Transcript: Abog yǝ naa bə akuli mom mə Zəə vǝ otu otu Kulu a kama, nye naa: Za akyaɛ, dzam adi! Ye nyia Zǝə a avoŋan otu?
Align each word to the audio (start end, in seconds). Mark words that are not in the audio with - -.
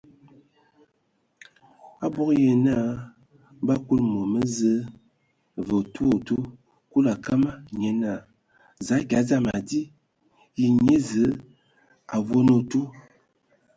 Abog 2.05 2.29
yǝ 2.45 2.51
naa 2.65 2.87
bə 3.65 3.71
akuli 3.77 4.03
mom 4.13 4.27
mə 4.33 4.39
Zəə 4.55 4.87
vǝ 5.65 5.75
otu 5.83 6.01
otu 6.13 6.35
Kulu 6.89 7.07
a 7.13 7.15
kama, 7.25 7.51
nye 7.79 7.89
naa: 8.01 8.25
Za 8.85 8.95
akyaɛ, 8.99 9.23
dzam 9.27 9.45
adi! 9.57 9.79
Ye 10.59 10.65
nyia 10.75 10.97
Zǝə 11.07 11.29
a 11.37 11.39
avoŋan 12.17 12.51
otu? 12.59 12.81